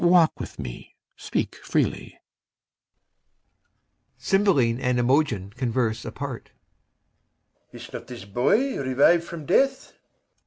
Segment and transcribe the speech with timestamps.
[0.03, 2.19] Walk with me; speak freely.
[4.17, 6.49] [CYMBELINE and IMOGEN converse apart]
[7.71, 7.87] BELARIUS.
[7.87, 9.93] Is not this boy reviv'd from death?